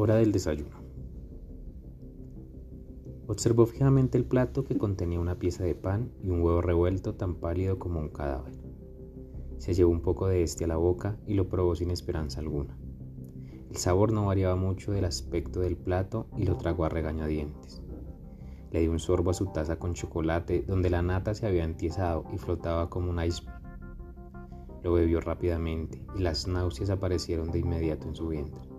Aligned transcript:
Hora 0.00 0.14
del 0.14 0.30
desayuno. 0.30 0.76
Observó 3.26 3.66
fijamente 3.66 4.16
el 4.16 4.24
plato 4.24 4.62
que 4.62 4.78
contenía 4.78 5.18
una 5.18 5.40
pieza 5.40 5.64
de 5.64 5.74
pan 5.74 6.12
y 6.22 6.30
un 6.30 6.40
huevo 6.40 6.62
revuelto 6.62 7.16
tan 7.16 7.34
pálido 7.34 7.80
como 7.80 7.98
un 7.98 8.08
cadáver. 8.08 8.54
Se 9.56 9.74
llevó 9.74 9.90
un 9.90 10.00
poco 10.00 10.28
de 10.28 10.44
este 10.44 10.62
a 10.62 10.68
la 10.68 10.76
boca 10.76 11.18
y 11.26 11.34
lo 11.34 11.48
probó 11.48 11.74
sin 11.74 11.90
esperanza 11.90 12.38
alguna. 12.38 12.78
El 13.70 13.76
sabor 13.76 14.12
no 14.12 14.26
variaba 14.26 14.54
mucho 14.54 14.92
del 14.92 15.04
aspecto 15.04 15.58
del 15.58 15.76
plato 15.76 16.28
y 16.36 16.44
lo 16.44 16.56
tragó 16.56 16.84
a 16.84 16.90
regañadientes. 16.90 17.82
Le 18.70 18.82
dio 18.82 18.92
un 18.92 19.00
sorbo 19.00 19.32
a 19.32 19.34
su 19.34 19.46
taza 19.46 19.80
con 19.80 19.94
chocolate 19.94 20.62
donde 20.62 20.90
la 20.90 21.02
nata 21.02 21.34
se 21.34 21.44
había 21.44 21.64
entiesado 21.64 22.22
y 22.32 22.38
flotaba 22.38 22.88
como 22.88 23.10
un 23.10 23.20
iceberg. 23.20 23.60
Lo 24.84 24.92
bebió 24.92 25.20
rápidamente 25.20 26.00
y 26.16 26.22
las 26.22 26.46
náuseas 26.46 26.90
aparecieron 26.90 27.50
de 27.50 27.58
inmediato 27.58 28.06
en 28.06 28.14
su 28.14 28.28
vientre. 28.28 28.77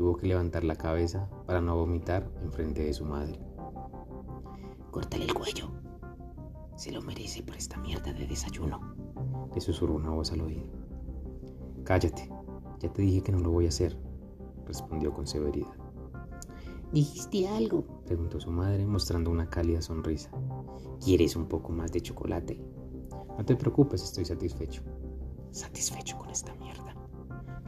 Tuvo 0.00 0.16
que 0.16 0.26
levantar 0.26 0.64
la 0.64 0.76
cabeza 0.76 1.28
para 1.46 1.60
no 1.60 1.76
vomitar 1.76 2.26
en 2.42 2.50
frente 2.50 2.82
de 2.82 2.94
su 2.94 3.04
madre. 3.04 3.38
Córtale 4.90 5.26
el 5.26 5.34
cuello. 5.34 5.68
Se 6.74 6.90
lo 6.90 7.02
merece 7.02 7.42
por 7.42 7.54
esta 7.54 7.76
mierda 7.76 8.10
de 8.14 8.26
desayuno. 8.26 8.94
Le 9.54 9.60
susurró 9.60 9.96
una 9.96 10.08
voz 10.08 10.32
al 10.32 10.40
oído. 10.40 10.64
Cállate, 11.84 12.30
ya 12.78 12.90
te 12.90 13.02
dije 13.02 13.22
que 13.22 13.32
no 13.32 13.40
lo 13.40 13.50
voy 13.50 13.66
a 13.66 13.68
hacer, 13.68 13.94
respondió 14.64 15.12
con 15.12 15.26
severidad. 15.26 15.76
¿Dijiste 16.94 17.46
algo? 17.48 17.84
preguntó 18.06 18.40
su 18.40 18.50
madre 18.50 18.86
mostrando 18.86 19.30
una 19.30 19.50
cálida 19.50 19.82
sonrisa. 19.82 20.30
¿Quieres 21.04 21.36
un 21.36 21.44
poco 21.46 21.72
más 21.72 21.92
de 21.92 22.00
chocolate? 22.00 22.58
No 23.36 23.44
te 23.44 23.54
preocupes, 23.54 24.02
estoy 24.02 24.24
satisfecho. 24.24 24.82
Satisfecho 25.50 26.16
con 26.16 26.30
esta 26.30 26.54
mierda. 26.54 26.99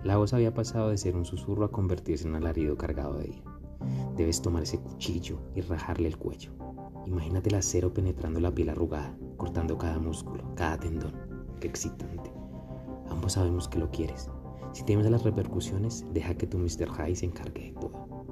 La 0.04 0.16
voz 0.16 0.32
había 0.32 0.52
pasado 0.52 0.88
de 0.88 0.98
ser 0.98 1.14
un 1.14 1.24
susurro 1.24 1.64
a 1.64 1.70
convertirse 1.70 2.24
en 2.24 2.30
un 2.30 2.36
alarido 2.36 2.76
cargado 2.76 3.18
de 3.18 3.28
ira. 3.28 3.42
Debes 4.16 4.42
tomar 4.42 4.64
ese 4.64 4.80
cuchillo 4.80 5.38
y 5.54 5.60
rajarle 5.60 6.08
el 6.08 6.18
cuello. 6.18 6.50
Imagínate 7.06 7.50
el 7.50 7.54
acero 7.54 7.94
penetrando 7.94 8.40
la 8.40 8.52
piel 8.52 8.70
arrugada, 8.70 9.16
cortando 9.36 9.78
cada 9.78 10.00
músculo, 10.00 10.54
cada 10.56 10.78
tendón. 10.78 11.12
Qué 11.60 11.68
excitante. 11.68 12.32
Ambos 13.10 13.34
sabemos 13.34 13.68
que 13.68 13.78
lo 13.78 13.90
quieres. 13.92 14.28
Si 14.72 14.84
temes 14.84 15.06
a 15.06 15.10
las 15.10 15.22
repercusiones, 15.22 16.04
deja 16.12 16.34
que 16.34 16.48
tu 16.48 16.58
Mr. 16.58 16.88
High 16.88 17.14
se 17.14 17.26
encargue 17.26 17.66
de 17.66 17.80
todo. 17.80 18.26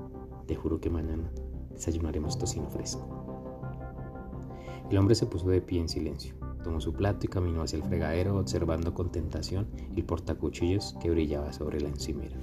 Te 0.47 0.57
juro 0.57 0.81
que 0.81 0.91
mañana 0.91 1.31
desayunaremos 1.73 2.37
tocino 2.37 2.69
fresco. 2.69 3.07
El 4.91 4.99
hombre 4.99 5.15
se 5.15 5.27
puso 5.27 5.49
de 5.49 5.61
pie 5.61 5.81
en 5.81 5.89
silencio. 5.89 6.35
Tomó 6.63 6.81
su 6.81 6.93
plato 6.93 7.27
y 7.27 7.29
caminó 7.29 7.63
hacia 7.63 7.79
el 7.79 7.83
fregadero, 7.83 8.39
observando 8.39 8.93
con 8.95 9.11
tentación 9.11 9.67
el 9.97 10.05
portacuchillos 10.05 10.97
que 11.01 11.11
brillaba 11.11 11.53
sobre 11.53 11.81
la 11.81 11.89
encimera. 11.89 12.37